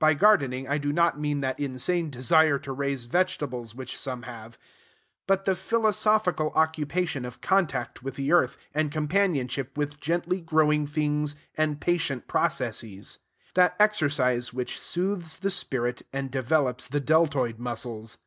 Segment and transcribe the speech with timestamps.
[0.00, 4.58] By gardening, I do not mean that insane desire to raise vegetables which some have;
[5.28, 11.36] but the philosophical occupation of contact with the earth, and companionship with gently growing things
[11.54, 13.20] and patient processes;
[13.54, 18.18] that exercise which soothes the spirit, and develops the deltoid muscles.